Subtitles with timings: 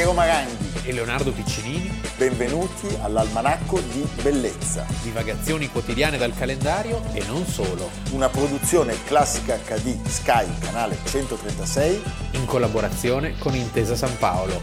[0.00, 1.90] Piero Maranghi e Leonardo Piccinini.
[2.16, 4.86] Benvenuti all'Almanacco di Bellezza.
[5.02, 7.90] Divagazioni quotidiane dal calendario e non solo.
[8.12, 12.02] Una produzione classica HD Sky, canale 136.
[12.32, 14.58] In collaborazione con Intesa San Paolo.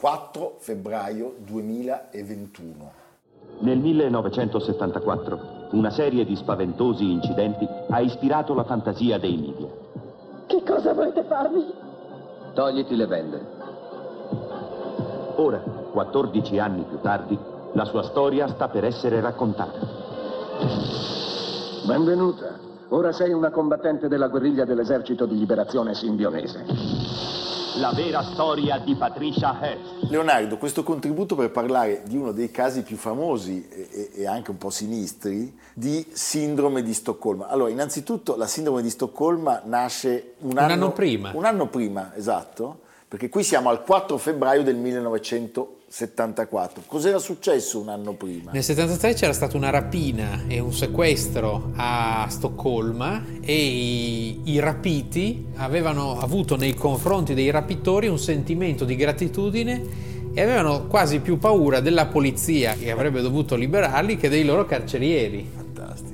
[0.00, 2.92] ...4 febbraio 2021.
[3.62, 9.68] Nel 1974 una serie di spaventosi incidenti ha ispirato la fantasia dei media.
[10.46, 11.66] Che cosa volete farmi?
[12.54, 13.46] Togliti le bende.
[15.36, 17.38] Ora, 14 anni più tardi,
[17.72, 19.78] la sua storia sta per essere raccontata.
[21.86, 22.58] Benvenuta.
[22.88, 27.47] Ora sei una combattente della guerriglia dell'esercito di liberazione simbionese
[27.78, 30.10] la vera storia di Patricia Hearst.
[30.10, 34.58] Leonardo, questo contributo per parlare di uno dei casi più famosi e, e, anche un
[34.58, 37.46] po' sinistri di sindrome di Stoccolma.
[37.46, 41.30] Allora, innanzitutto la sindrome di Stoccolma nasce un, un anno, anno prima.
[41.32, 46.82] Un anno prima, esatto, perché qui siamo al 4 febbraio del 1900 74.
[46.86, 48.50] Cos'era successo un anno prima?
[48.52, 55.46] Nel 73 c'era stata una rapina e un sequestro a Stoccolma e i, i, rapiti
[55.56, 61.80] avevano avuto nei confronti dei rapitori un sentimento di gratitudine e avevano quasi più paura
[61.80, 65.50] della polizia che avrebbe dovuto liberarli che dei loro carcerieri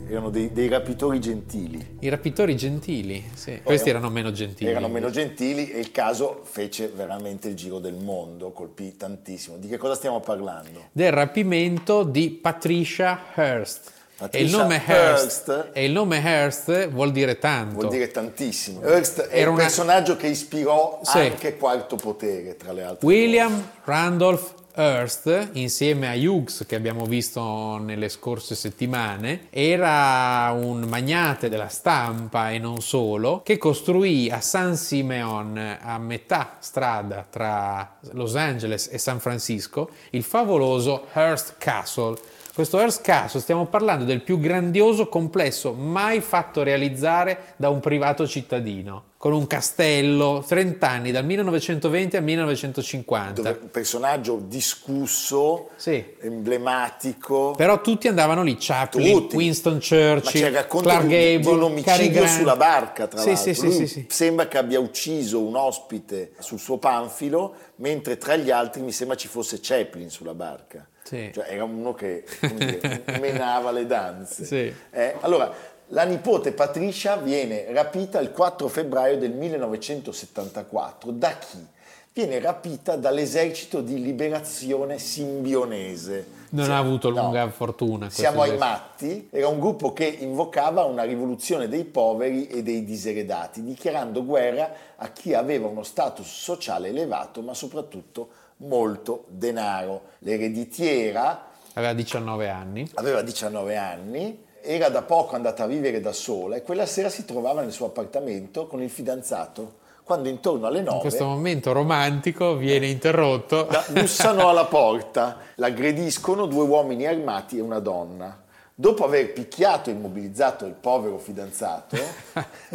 [0.08, 1.96] erano dei, dei, rapitori gentili.
[2.00, 3.60] I rapitori gentili, sì.
[3.62, 4.70] Questi erano meno gentili.
[4.70, 9.56] Erano meno gentili e il caso fece veramente il giro del mondo, colpì tantissimo.
[9.56, 10.88] Di che cosa stiamo parlando?
[10.92, 13.92] Del rapimento di Patricia Hearst.
[14.16, 17.74] Patricia e il nome Hearst, Hearst, e il nome Hearst vuol dire tanto.
[17.74, 18.80] Vuol dire tantissimo.
[18.82, 19.64] Hearst è Era un una...
[19.64, 21.18] personaggio che ispirò sì.
[21.18, 23.70] anche Quarto Potere, tra le altre William cose.
[23.84, 31.68] Randolph Hearst, insieme a Hughes che abbiamo visto nelle scorse settimane, era un magnate della
[31.68, 38.88] stampa e non solo, che costruì a San Simeon, a metà strada tra Los Angeles
[38.90, 42.18] e San Francisco, il favoloso Hearst Castle
[42.54, 48.28] questo Earth Castle stiamo parlando del più grandioso complesso mai fatto realizzare da un privato
[48.28, 53.42] cittadino, con un castello, 30 anni, dal 1920 al 1950.
[53.42, 56.14] Dove un personaggio discusso, sì.
[56.20, 57.54] emblematico.
[57.56, 59.34] Però tutti andavano lì, Chaplin, tutti.
[59.34, 63.52] Winston Churchill, Ma Clark Gable, di un omicidio sulla barca, tra sì, l'altro.
[63.52, 68.52] Sì, sì, sì, Sembra che abbia ucciso un ospite sul suo panfilo, mentre tra gli
[68.52, 70.86] altri mi sembra ci fosse Chaplin sulla barca.
[71.04, 71.30] Sì.
[71.34, 74.44] Cioè, era uno che dire, menava le danze.
[74.44, 74.74] Sì.
[74.90, 75.52] Eh, allora,
[75.88, 81.10] la nipote Patricia viene rapita il 4 febbraio del 1974.
[81.10, 81.72] Da chi?
[82.14, 86.42] Viene rapita dall'esercito di liberazione simbionese.
[86.50, 87.50] Non ha avuto lunga no.
[87.50, 88.08] fortuna.
[88.08, 93.62] Siamo ai matti, era un gruppo che invocava una rivoluzione dei poveri e dei diseredati,
[93.62, 98.28] dichiarando guerra a chi aveva uno status sociale elevato, ma soprattutto
[98.58, 100.02] molto denaro.
[100.20, 102.90] L'ereditiera aveva 19 anni.
[102.94, 107.24] Aveva 19 anni, era da poco andata a vivere da sola e quella sera si
[107.24, 109.82] trovava nel suo appartamento con il fidanzato.
[110.04, 113.68] Quando intorno alle 9 in questo momento romantico viene interrotto.
[113.88, 118.42] Bussano alla porta, l'aggrediscono due uomini armati e una donna.
[118.76, 121.96] Dopo aver picchiato e immobilizzato il povero fidanzato,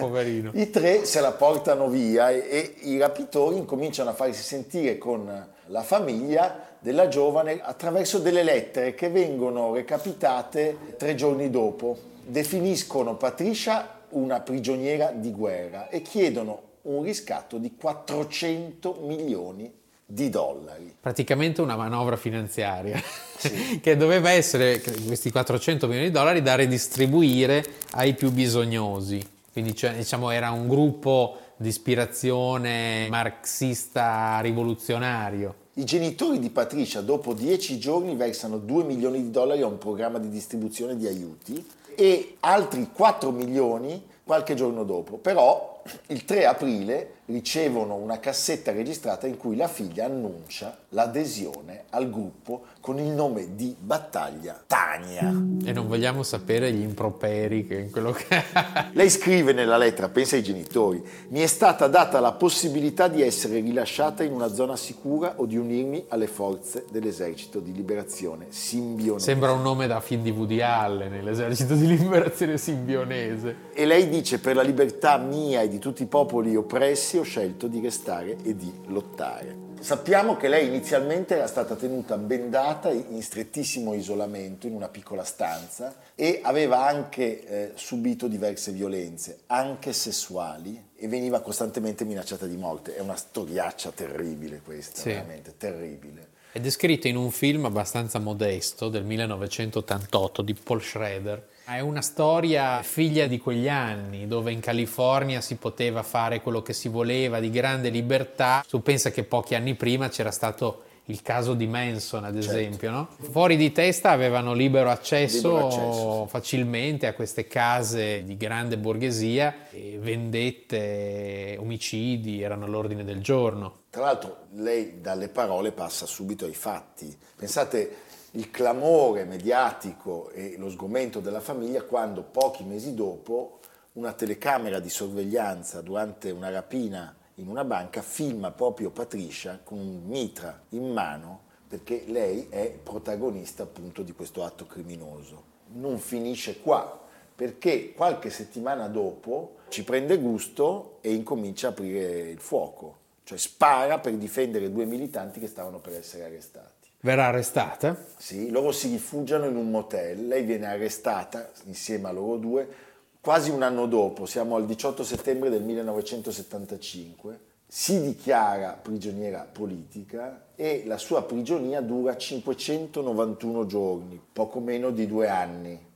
[0.54, 5.48] i tre se la portano via e, e, i rapitori incominciano a farsi sentire con
[5.70, 11.98] la famiglia della giovane attraverso delle lettere che vengono recapitate tre giorni dopo.
[12.26, 19.72] Definiscono Patricia una prigioniera di guerra e chiedono un riscatto di 400 milioni
[20.06, 20.96] di dollari.
[21.00, 23.00] Praticamente una manovra finanziaria
[23.38, 23.80] sì.
[23.82, 29.38] che doveva essere questi 400 milioni di dollari da redistribuire ai più bisognosi.
[29.52, 35.59] Quindi cioè, diciamo era un gruppo di ispirazione marxista rivoluzionario.
[35.74, 40.18] I genitori di Patricia dopo dieci giorni versano 2 milioni di dollari a un programma
[40.18, 41.66] di distribuzione di aiuti
[41.96, 45.18] e altri 4 milioni qualche giorno dopo.
[45.18, 52.10] Però il 3 aprile ricevono una cassetta registrata in cui la figlia annuncia l'adesione al
[52.10, 55.32] gruppo con il nome di battaglia Tania.
[55.64, 58.44] E non vogliamo sapere gli improperi che in quello che...
[58.94, 63.60] Lei scrive nella lettera, pensa ai genitori, mi è stata data la possibilità di essere
[63.60, 69.26] rilasciata in una zona sicura o di unirmi alle forze dell'esercito di liberazione simbionese.
[69.26, 73.68] Sembra un nome da film di Woody Allen, l'esercito di liberazione simbionese.
[73.74, 77.68] E lei dice, per la libertà mia e di tutti i popoli oppressi ho scelto
[77.68, 79.68] di restare e di lottare.
[79.80, 85.96] Sappiamo che lei inizialmente era stata tenuta bendata in strettissimo isolamento in una piccola stanza
[86.16, 92.96] e aveva anche eh, subito diverse violenze, anche sessuali, e veniva costantemente minacciata di morte.
[92.96, 95.10] È una storiaccia terribile questa, sì.
[95.10, 96.28] veramente terribile.
[96.52, 102.82] È descritta in un film abbastanza modesto del 1988 di Paul Schrader è una storia
[102.82, 107.52] figlia di quegli anni, dove in California si poteva fare quello che si voleva, di
[107.52, 108.66] grande libertà.
[108.68, 112.58] Tu pensa che pochi anni prima c'era stato il caso di Manson, ad certo.
[112.58, 113.08] esempio, no?
[113.20, 119.70] Fuori di testa avevano libero accesso, libero accesso, facilmente a queste case di grande borghesia
[119.72, 123.82] e vendette, omicidi erano all'ordine del giorno.
[123.92, 127.16] Tra l'altro lei dalle parole passa subito ai fatti.
[127.36, 133.60] Pensate il clamore mediatico e lo sgomento della famiglia quando pochi mesi dopo
[133.94, 140.04] una telecamera di sorveglianza durante una rapina in una banca filma proprio Patricia con un
[140.06, 145.44] mitra in mano perché lei è protagonista appunto di questo atto criminoso.
[145.74, 147.00] Non finisce qua
[147.36, 154.00] perché qualche settimana dopo ci prende gusto e incomincia a aprire il fuoco, cioè spara
[154.00, 156.79] per difendere due militanti che stavano per essere arrestati.
[157.02, 157.96] Verrà arrestata?
[158.18, 162.88] Sì, loro si rifugiano in un motel, lei viene arrestata insieme a loro due
[163.22, 170.84] quasi un anno dopo, siamo al 18 settembre del 1975, si dichiara prigioniera politica e
[170.86, 175.88] la sua prigionia dura 591 giorni, poco meno di due anni.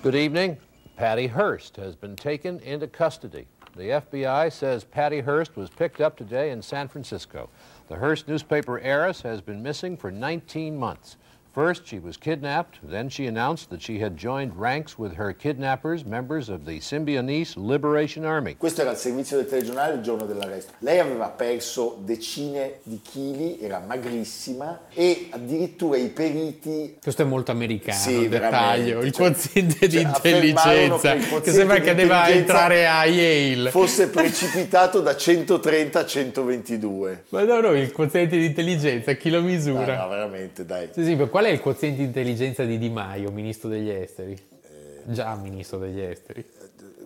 [0.00, 0.56] Good evening.
[0.94, 3.46] Patty Hearst has been taken into custody.
[3.76, 7.50] The FBI says Patty Hearst was picked up today in San Francisco.
[7.88, 11.16] The Hearst newspaper heiress has been missing for 19 months.
[11.52, 12.78] First, she was kidnapped.
[12.82, 17.56] Then she announced that she had joined ranks with her kidnappers, members of the Symbionese
[17.56, 18.56] Liberation Army.
[18.56, 20.72] Questo era il servizio del telegiornale il giorno dell'arresto.
[20.80, 26.98] Lei aveva perso decine di chili, era magrissima e addirittura i periti...
[27.02, 31.50] Questo è molto americano, sì, il dettaglio, il cioè, quoziente cioè, di intelligenza, che, che
[31.50, 33.70] sembra che debba entrare a Yale.
[33.70, 37.24] Fosse precipitato da 130 a 122.
[37.30, 39.96] Ma no, no, il quoziente di intelligenza, chi lo misura?
[39.96, 40.88] No, no veramente, dai.
[40.92, 44.32] Sì, sì, qual è il quoziente di intelligenza di Di Maio, ministro degli esteri?
[44.32, 46.44] Eh, Già ministro degli esteri.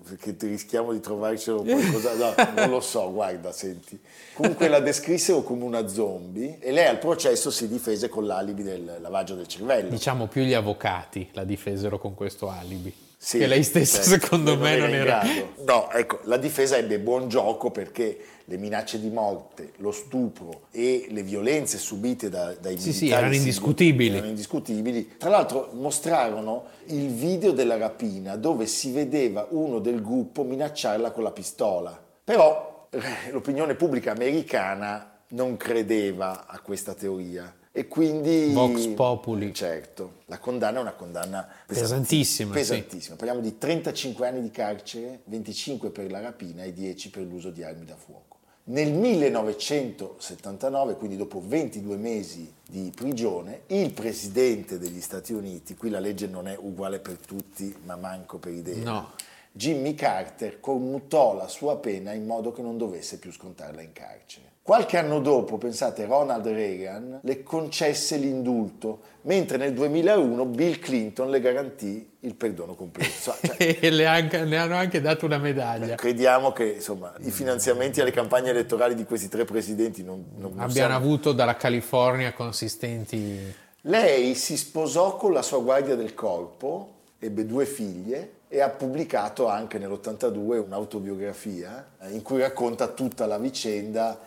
[0.09, 2.15] Perché rischiamo di trovarcelo qualcosa.
[2.15, 4.01] No, non lo so, guarda, senti.
[4.33, 9.01] Comunque la descrissero come una zombie e lei al processo si difese con l'alibi del
[9.03, 9.91] lavaggio del cervello.
[9.91, 13.11] Diciamo più gli avvocati la difesero con questo alibi.
[13.19, 15.23] Sì, che lei stessa certo, secondo me non era...
[15.65, 18.19] No, ecco, la difesa ebbe buon gioco perché
[18.53, 23.09] le minacce di morte, lo stupro e le violenze subite da, dai sì, militari sì,
[23.09, 24.17] erano indiscutibili.
[24.17, 25.17] erano indiscutibili.
[25.17, 31.23] Tra l'altro mostrarono il video della rapina dove si vedeva uno del gruppo minacciarla con
[31.23, 31.99] la pistola.
[32.23, 38.51] Però eh, l'opinione pubblica americana non credeva a questa teoria e quindi...
[38.53, 39.55] Vox Populi.
[39.55, 42.53] Certo, la condanna è una condanna pesantissima.
[42.53, 43.17] Pesantissima, sì.
[43.17, 47.63] parliamo di 35 anni di carcere, 25 per la rapina e 10 per l'uso di
[47.63, 48.32] armi da fuoco.
[48.65, 55.99] Nel 1979, quindi dopo 22 mesi di prigione, il presidente degli Stati Uniti, qui la
[55.99, 59.15] legge non è uguale per tutti, ma manco per idea, no.
[59.51, 64.52] Jimmy Carter commutò la sua pena in modo che non dovesse più scontarla in carcere.
[64.65, 71.41] Qualche anno dopo, pensate, Ronald Reagan le concesse l'indulto, mentre nel 2001 Bill Clinton le
[71.41, 73.11] garantì il perdono completo.
[73.23, 75.97] Cioè, e le, anche, le, hanno anche dato una medaglia.
[75.97, 80.61] Crediamo che insomma, i finanziamenti alle campagne elettorali di questi tre presidenti non, non, non
[80.61, 81.05] abbiano sono...
[81.05, 83.55] avuto dalla California consistenti.
[83.81, 89.49] Lei si sposò con la sua guardia del corpo, ebbe due figlie e ha pubblicato
[89.49, 94.21] anche nell'82 un'autobiografia eh, in cui racconta tutta la vicenda.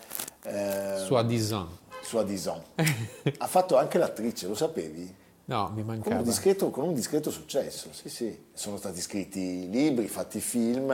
[0.46, 1.04] Eh.
[1.06, 2.64] Sua Dison.
[3.38, 5.24] ha fatto anche l'attrice, lo sapevi?
[5.46, 6.16] No, mi mancava.
[6.16, 8.46] Con un, discreto, con un discreto successo, sì, sì.
[8.54, 10.88] Sono stati scritti libri, fatti film.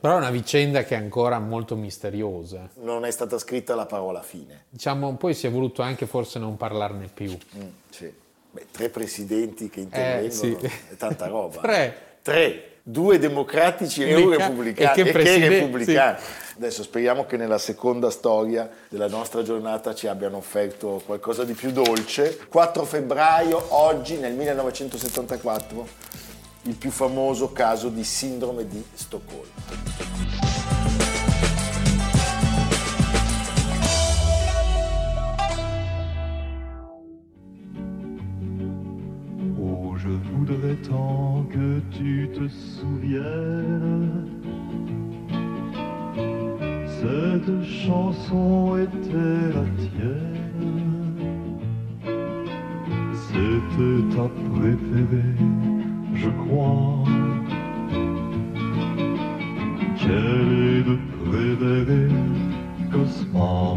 [0.00, 2.68] Però è una vicenda che è ancora molto misteriosa.
[2.80, 4.64] Non è stata scritta la parola fine.
[4.68, 7.30] Diciamo, poi si è voluto anche forse non parlarne più.
[7.30, 8.12] Mm, sì.
[8.50, 10.70] Beh, tre presidenti che intervengono, eh, sì.
[10.90, 11.60] è tanta roba.
[11.62, 12.10] tre.
[12.22, 14.92] Tre, due democratici e un repubblicano.
[14.92, 16.18] E che, e che repubblicani.
[16.20, 16.40] Sì.
[16.56, 21.72] Adesso speriamo che nella seconda storia della nostra giornata ci abbiano offerto qualcosa di più
[21.72, 22.38] dolce.
[22.48, 25.88] 4 febbraio, oggi nel 1974,
[26.62, 30.31] il più famoso caso di sindrome di Stoccolma.
[41.52, 44.26] Que tu te souviennes.
[46.86, 50.40] Cette chanson était la tienne,
[53.26, 55.36] c'était ta préférée,
[56.14, 57.04] je crois.
[59.98, 62.08] Quelle est de préférée,
[62.90, 63.74] Cosma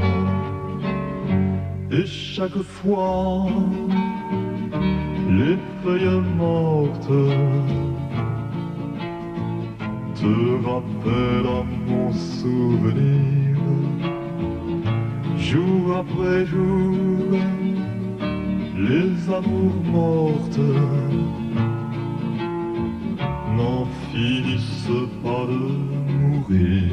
[1.91, 3.47] Et chaque fois,
[5.37, 7.23] les feuilles mortes
[10.15, 13.57] te rappellent à mon souvenir,
[15.37, 17.37] jour après jour,
[18.77, 20.59] les amours mortes
[23.57, 25.61] n'en finissent pas de
[26.13, 26.91] mourir.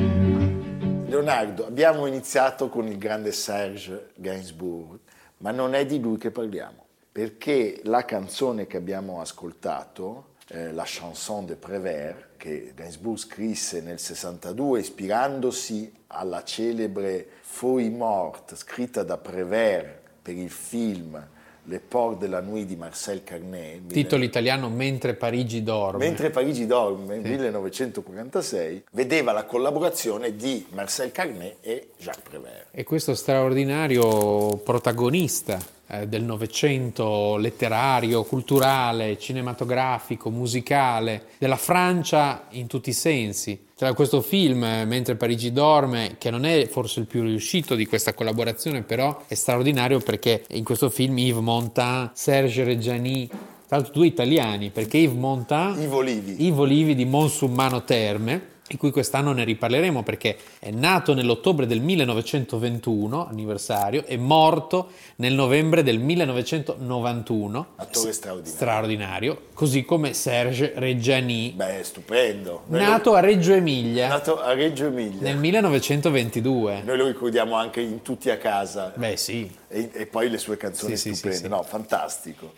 [1.08, 4.98] Leonardo, abbiamo iniziato con il grande Serge Gainsbourg,
[5.38, 6.81] ma non è di lui che parliamo,
[7.12, 13.98] perché la canzone che abbiamo ascoltato, eh, la chanson de Prévert, che Gainsbourg scrisse nel
[13.98, 21.28] 62 ispirandosi alla celebre Feuille morte scritta da Prévert per il film
[21.66, 23.92] le Portes de la Nuit di Marcel Carnet.
[23.92, 26.04] Titolo italiano Mentre Parigi dorme.
[26.04, 27.28] Mentre Parigi dorme, sì.
[27.28, 32.66] 1946, vedeva la collaborazione di Marcel Carnet e Jacques Prévert.
[32.72, 35.60] E questo straordinario protagonista
[36.06, 43.66] del Novecento letterario, culturale, cinematografico, musicale, della Francia in tutti i sensi.
[43.76, 47.86] C'era questo film, eh, Mentre Parigi dorme, che non è forse il più riuscito di
[47.86, 53.92] questa collaborazione, però è straordinario perché in questo film Yves Montand, Serge Reggiani, tra l'altro
[53.92, 59.32] due italiani, perché Yves Montand, Ivo Livi, Ivo Livi di Monsummano Terme, di cui quest'anno
[59.32, 67.66] ne riparleremo perché è nato nell'ottobre del 1921, anniversario, e morto nel novembre del 1991.
[67.76, 68.56] Attore straordinario.
[68.56, 69.42] straordinario.
[69.52, 71.52] così come Serge Reggiani.
[71.54, 72.62] Beh, stupendo.
[72.68, 74.08] nato a Reggio Emilia.
[74.08, 75.20] Nato a Reggio Emilia.
[75.20, 76.82] Nel 1922.
[76.86, 78.90] Noi lo ricordiamo anche in Tutti a casa.
[78.94, 79.54] Beh, sì.
[79.68, 81.36] E, e poi le sue canzoni sì, stupende.
[81.36, 82.52] Sì, sì, no, fantastico.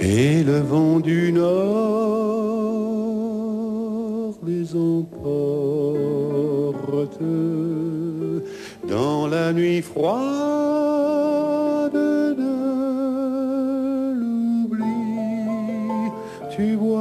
[0.00, 2.23] Et le vent du nord
[4.72, 6.24] emporte
[8.88, 12.54] dans la nuit froide de
[14.18, 14.82] l'oubli.
[16.54, 17.00] Tu vois,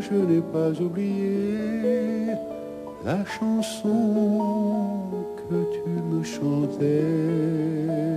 [0.00, 2.28] je n'ai pas oublié
[3.04, 4.40] la chanson
[5.48, 8.13] que tu me chantais.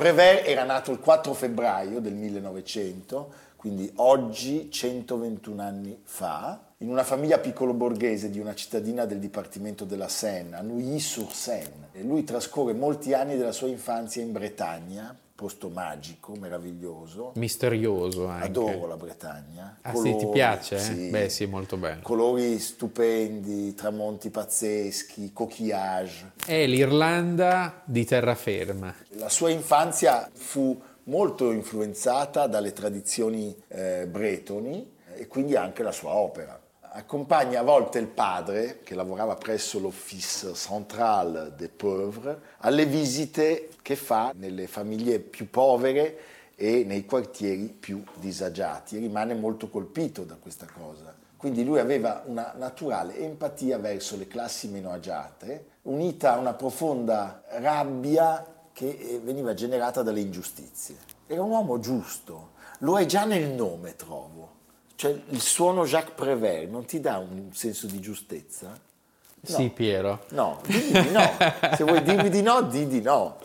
[0.00, 7.04] Prévert era nato il 4 febbraio del 1900, quindi oggi 121 anni fa, in una
[7.04, 11.90] famiglia piccolo borghese di una cittadina del Dipartimento della Seine, a Neuilly-sur-Seine.
[12.00, 17.32] Lui trascorre molti anni della sua infanzia in Bretagna, posto magico, meraviglioso.
[17.36, 18.44] Misterioso anche.
[18.44, 19.78] Adoro la Bretagna.
[19.80, 20.78] Ah Colori, sì, ti piace?
[20.78, 21.08] Sì.
[21.08, 22.02] Beh sì, molto bello.
[22.02, 26.32] Colori stupendi, tramonti pazzeschi, coquillage.
[26.44, 28.94] È l'Irlanda di terraferma.
[29.12, 36.12] La sua infanzia fu molto influenzata dalle tradizioni eh, bretoni e quindi anche la sua
[36.16, 36.59] opera
[36.92, 43.96] accompagna a volte il padre, che lavorava presso l'Office Central des Pauvres, alle visite che
[43.96, 46.18] fa nelle famiglie più povere
[46.56, 48.98] e nei quartieri più disagiati.
[48.98, 51.14] Rimane molto colpito da questa cosa.
[51.36, 57.44] Quindi lui aveva una naturale empatia verso le classi meno agiate, unita a una profonda
[57.48, 60.96] rabbia che eh, veniva generata dalle ingiustizie.
[61.26, 64.58] Era un uomo giusto, lo è già nel nome, trovo
[65.00, 68.66] cioè il suono Jacques Prévert non ti dà un senso di giustezza?
[68.68, 69.56] No.
[69.56, 70.26] Sì, Piero.
[70.32, 71.36] No, di no.
[71.74, 73.38] Se vuoi dirmi di no, di di no.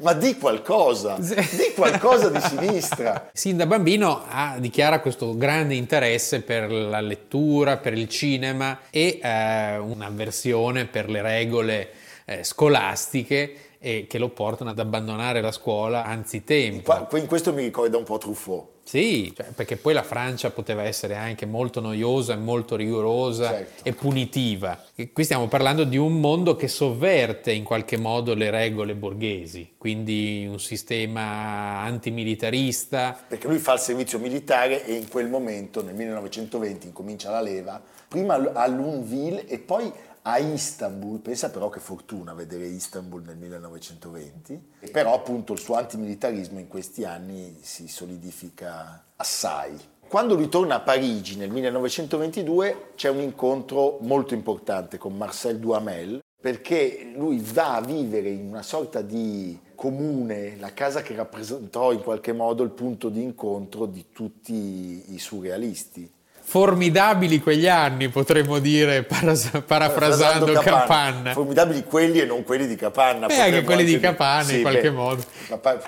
[0.00, 3.28] Ma di qualcosa, di qualcosa di sinistra.
[3.34, 9.18] Sin da bambino ha, dichiara questo grande interesse per la lettura, per il cinema e
[9.22, 11.90] eh, un'avversione per le regole
[12.24, 17.06] eh, scolastiche e che lo portano ad abbandonare la scuola anzitempo.
[17.12, 18.74] In questo mi ricorda un po' Truffaut.
[18.82, 23.88] Sì, cioè, perché poi la Francia poteva essere anche molto noiosa, molto rigorosa certo.
[23.88, 24.80] e punitiva.
[24.94, 29.74] E qui stiamo parlando di un mondo che sovverte in qualche modo le regole borghesi,
[29.76, 33.24] quindi un sistema antimilitarista.
[33.26, 37.80] Perché lui fa il servizio militare e in quel momento, nel 1920, incomincia la leva,
[38.08, 39.92] prima a Luneville e poi
[40.28, 45.76] a Istanbul, pensa però che fortuna vedere Istanbul nel 1920, e però appunto il suo
[45.76, 49.78] antimilitarismo in questi anni si solidifica assai.
[50.08, 57.12] Quando ritorna a Parigi nel 1922 c'è un incontro molto importante con Marcel Duhamel, perché
[57.14, 62.32] lui va a vivere in una sorta di comune, la casa che rappresentò in qualche
[62.32, 66.14] modo il punto di incontro di tutti i surrealisti
[66.48, 70.78] formidabili quegli anni, potremmo dire, paras- parafrasando Capanna.
[70.78, 71.32] Capanna.
[71.32, 73.26] Formidabili quelli e non quelli di Capanna.
[73.26, 75.24] E anche quelli di Capanna sì, in qualche beh, modo.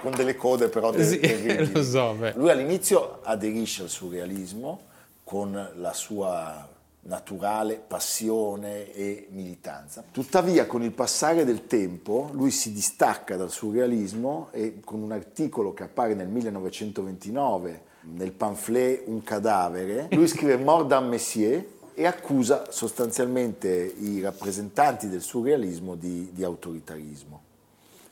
[0.00, 0.90] Con delle code però.
[0.90, 2.14] Del, sì, lo so.
[2.14, 2.32] Beh.
[2.34, 4.80] Lui all'inizio aderisce al surrealismo
[5.22, 6.68] con la sua
[7.02, 10.02] naturale passione e militanza.
[10.10, 15.72] Tuttavia, con il passare del tempo, lui si distacca dal surrealismo e con un articolo
[15.72, 22.70] che appare nel 1929 nel pamphlet Un cadavere, lui scrive Mort d'un Messier e accusa
[22.70, 27.42] sostanzialmente i rappresentanti del surrealismo di, di autoritarismo.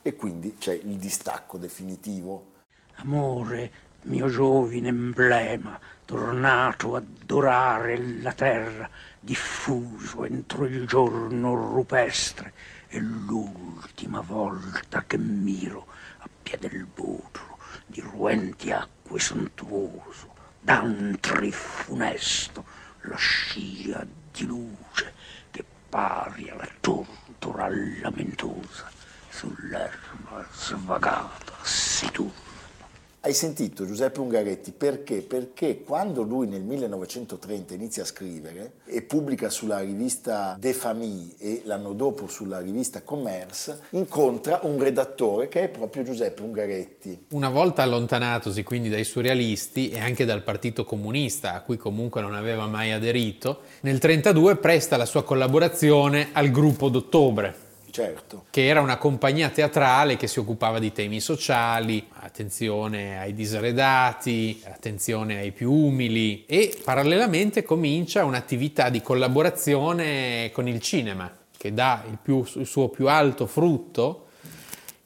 [0.03, 2.53] E quindi c'è il distacco definitivo.
[2.97, 3.71] Amore,
[4.03, 8.89] mio giovine emblema, tornato a dorare la terra,
[9.21, 12.53] diffuso entro il giorno rupestre,
[12.89, 15.87] è l'ultima volta che miro
[16.19, 22.65] a piede del butro di ruenti acque sontuoso, d'antri funesto,
[23.03, 25.15] la scia di luce
[25.51, 27.69] che pari alla tortora
[28.01, 28.91] lamentosa
[29.29, 32.46] sull'erba svagata si turba
[33.27, 35.17] hai sentito Giuseppe Ungaretti perché?
[35.17, 41.63] Perché quando lui nel 1930 inizia a scrivere e pubblica sulla rivista De Famille e
[41.65, 47.27] l'anno dopo sulla rivista Commerce, incontra un redattore che è proprio Giuseppe Ungaretti.
[47.31, 52.33] Una volta allontanatosi quindi dai surrealisti e anche dal Partito Comunista, a cui comunque non
[52.33, 57.65] aveva mai aderito, nel 1932 presta la sua collaborazione al gruppo d'ottobre
[57.97, 58.45] certo.
[58.51, 65.39] che era una compagnia teatrale che si occupava di temi sociali, attenzione ai disredati, attenzione
[65.39, 72.19] ai più umili e parallelamente comincia un'attività di collaborazione con il cinema che dà il,
[72.21, 74.26] più, il suo più alto frutto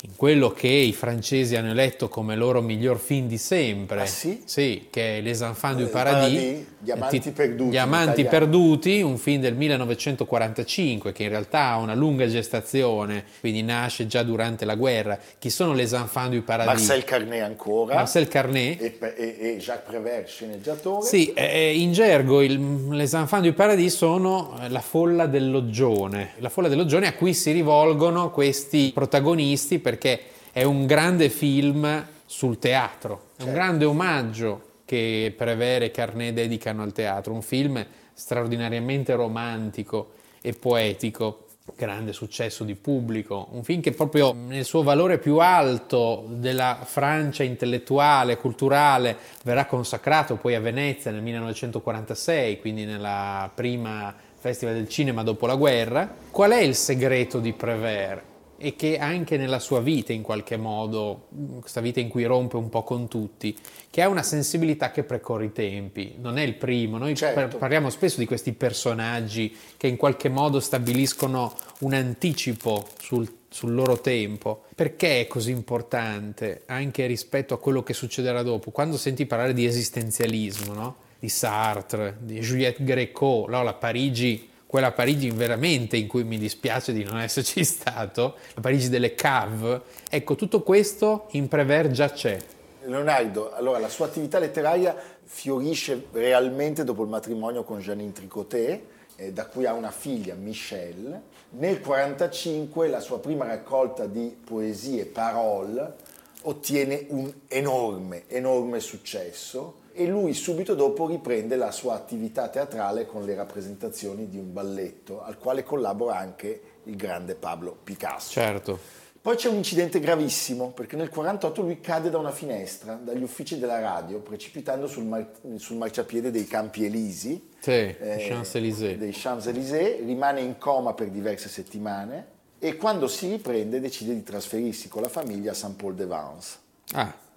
[0.02, 4.42] in quello che i francesi hanno eletto come loro miglior film di sempre, ah, sì?
[4.46, 9.54] Sì, che è Les Enfants du Paradis, Paradis Diamanti Perduti, Diamanti Perduti, un film del
[9.54, 15.18] 1945 che in realtà ha una lunga gestazione, quindi nasce già durante la guerra.
[15.38, 16.86] Chi sono Les Enfants du Paradis?
[16.88, 17.94] Marcel Carnet ancora.
[17.96, 18.80] Marcel Carnet.
[18.80, 21.04] E, e, e Jacques Prévert, sceneggiatore.
[21.04, 26.48] Sì, eh, in gergo il, Les Enfants du Paradis sono la folla del Loggione, la
[26.48, 30.20] folla del Loggione a cui si rivolgono questi protagonisti perché
[30.52, 33.52] è un grande film sul teatro, è un certo.
[33.52, 41.46] grande omaggio che Prevere e Carnet dedicano al teatro, un film straordinariamente romantico e poetico,
[41.74, 47.42] grande successo di pubblico, un film che proprio nel suo valore più alto della Francia
[47.42, 55.22] intellettuale, culturale, verrà consacrato poi a Venezia nel 1946, quindi nella prima Festival del Cinema
[55.22, 56.12] dopo la guerra.
[56.30, 58.29] Qual è il segreto di Prévert?
[58.62, 61.28] E che anche nella sua vita in qualche modo,
[61.60, 63.56] questa vita in cui rompe un po' con tutti,
[63.88, 67.56] che ha una sensibilità che precorre i tempi, non è il primo, noi certo.
[67.56, 73.98] parliamo spesso di questi personaggi che in qualche modo stabiliscono un anticipo sul, sul loro
[74.02, 74.64] tempo.
[74.74, 78.70] Perché è così importante anche rispetto a quello che succederà dopo?
[78.72, 80.96] Quando senti parlare di esistenzialismo, no?
[81.18, 83.62] di Sartre, di Juliette Greco, no?
[83.62, 88.88] la Parigi quella Parigi veramente in cui mi dispiace di non esserci stato, la Parigi
[88.88, 92.38] delle cave, ecco tutto questo in Prever già c'è.
[92.84, 98.82] Leonardo, allora la sua attività letteraria fiorisce realmente dopo il matrimonio con Janine Tricotet,
[99.16, 101.20] eh, da cui ha una figlia, Michelle.
[101.50, 105.94] Nel 1945 la sua prima raccolta di poesie, Parole,
[106.42, 113.24] ottiene un enorme, enorme successo e lui subito dopo riprende la sua attività teatrale con
[113.24, 118.30] le rappresentazioni di un balletto al quale collabora anche il grande Pablo Picasso.
[118.30, 118.78] Certo.
[119.22, 123.58] Poi c'è un incidente gravissimo perché nel 1948 lui cade da una finestra dagli uffici
[123.58, 128.96] della radio precipitando sul, mar- sul marciapiede dei Campi Elisi, sì, eh, Champs-Élysées.
[128.96, 134.88] dei Champs-Élysées, rimane in coma per diverse settimane e quando si riprende decide di trasferirsi
[134.88, 136.58] con la famiglia a Saint-Paul-de-Vence.
[136.92, 137.28] Ah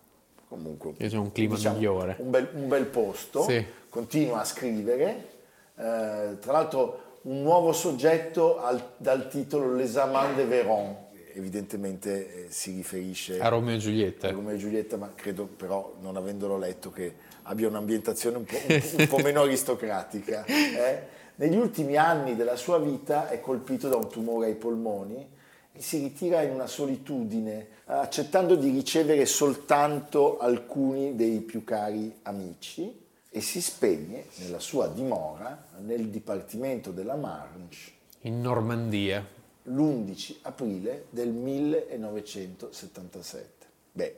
[0.54, 2.16] comunque c'è un clima diciamo, migliore.
[2.20, 3.66] Un bel, un bel posto, sì.
[3.90, 5.28] continua a scrivere,
[5.76, 10.96] eh, tra l'altro un nuovo soggetto al, dal titolo Les Amants de Véron,
[11.34, 14.28] evidentemente eh, si riferisce a Romeo e Giulietta.
[14.28, 18.58] A Romeo e Giulietta, ma credo però, non avendolo letto, che abbia un'ambientazione un po',
[18.68, 20.46] un, un po meno aristocratica.
[20.46, 21.22] Eh?
[21.36, 25.33] Negli ultimi anni della sua vita è colpito da un tumore ai polmoni
[25.78, 33.42] si ritira in una solitudine, accettando di ricevere soltanto alcuni dei più cari amici e
[33.42, 39.26] si spegne nella sua dimora nel Dipartimento della Marche in Normandia
[39.64, 43.66] l'11 aprile del 1977.
[43.92, 44.16] Beh,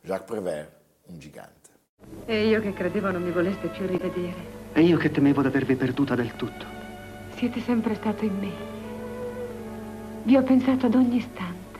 [0.00, 0.72] Jacques Prévert,
[1.06, 1.70] un gigante.
[2.24, 4.54] E io che credevo non mi voleste più rivedere.
[4.72, 6.64] E io che temevo di avervi perduta del tutto.
[7.36, 8.85] Siete sempre stato in me.
[10.26, 11.78] Vi ho pensato ad ogni istante.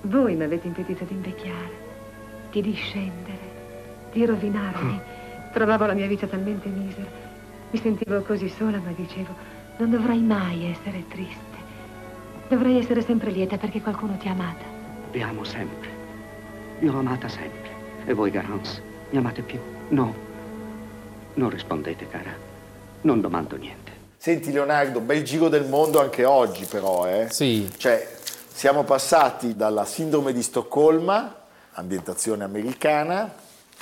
[0.00, 1.70] Voi mi avete impedito di invecchiare,
[2.50, 5.00] di discendere, di rovinarmi.
[5.52, 7.08] Trovavo la mia vita talmente misera.
[7.70, 9.32] Mi sentivo così sola, ma dicevo,
[9.76, 11.58] non dovrai mai essere triste.
[12.48, 14.64] Dovrei essere sempre lieta perché qualcuno ti ha amata.
[15.12, 15.90] Vi amo sempre.
[16.80, 17.70] Vi ho amata sempre.
[18.04, 19.60] E voi, Garance, mi amate più?
[19.90, 20.12] No.
[21.34, 22.34] Non rispondete, cara.
[23.02, 23.81] Non domando niente.
[24.22, 27.26] Senti, Leonardo, bel giro del mondo anche oggi, però, eh?
[27.28, 27.68] Sì.
[27.76, 28.08] Cioè,
[28.54, 33.34] siamo passati dalla sindrome di Stoccolma, ambientazione americana,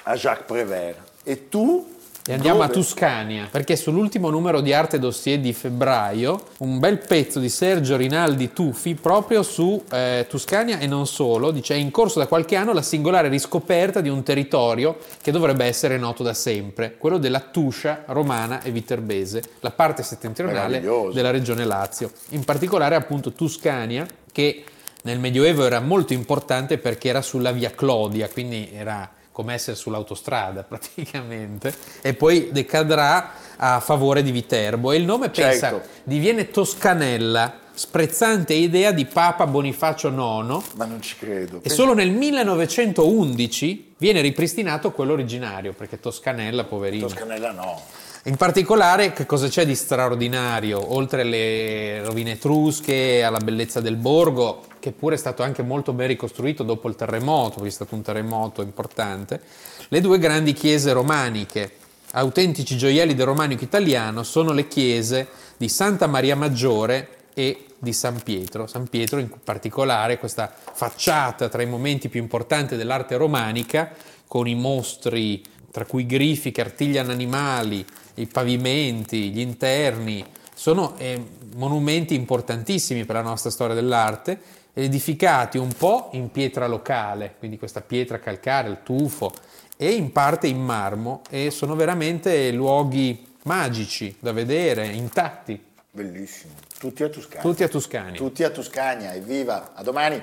[0.05, 0.98] a Jacques Prévert.
[1.24, 2.70] E tu e andiamo Dove?
[2.70, 7.96] a Tuscania, perché sull'ultimo numero di Arte Dossier di febbraio, un bel pezzo di Sergio
[7.96, 12.56] Rinaldi Tuffi proprio su eh, Tuscania e non solo, dice è in corso da qualche
[12.56, 17.40] anno la singolare riscoperta di un territorio che dovrebbe essere noto da sempre, quello della
[17.40, 20.80] Tuscia romana e viterbese, la parte settentrionale
[21.12, 22.11] della regione Lazio.
[22.30, 24.64] In particolare appunto Tuscania, che
[25.02, 30.62] nel Medioevo era molto importante perché era sulla via Clodia, quindi era come essere sull'autostrada
[30.68, 31.72] praticamente,
[32.03, 34.92] e poi decadrà a favore di Viterbo.
[34.92, 35.88] E il nome, pensa, Certo.
[36.05, 41.61] diviene Toscanella, sprezzante idea di Papa Bonifacio IX, Ma non ci credo.
[41.62, 47.07] e solo nel 1911 viene ripristinato quello originario, perché Toscanella, poverino.
[47.07, 47.81] Toscanella no.
[48.24, 50.94] In particolare, che cosa c'è di straordinario?
[50.94, 56.09] Oltre alle rovine etrusche, alla bellezza del borgo, che pure è stato anche molto ben
[56.09, 59.40] ricostruito dopo il terremoto, perché è stato un terremoto importante,
[59.88, 61.76] le due grandi chiese romaniche,
[62.11, 68.20] autentici gioielli del romanico italiano, sono le chiese di Santa Maria Maggiore e di San
[68.22, 68.66] Pietro.
[68.66, 73.92] San Pietro in particolare, questa facciata tra i momenti più importanti dell'arte romanica,
[74.26, 77.83] con i mostri, tra cui grifi che artigliano animali,
[78.20, 81.22] i pavimenti, gli interni, sono eh,
[81.54, 84.38] monumenti importantissimi per la nostra storia dell'arte,
[84.74, 89.33] edificati un po' in pietra locale, quindi questa pietra calcarea, il tufo,
[89.76, 96.52] e in parte in marmo, e sono veramente luoghi magici da vedere, intatti, Bellissimo.
[96.78, 97.42] Tutti a Toscana.
[97.42, 98.16] tutti a Tuscania.
[98.16, 99.72] Tutti a Toscania, evviva!
[99.74, 100.22] A domani!